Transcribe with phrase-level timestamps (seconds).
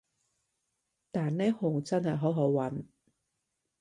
[1.11, 2.85] 但呢行真係好好搵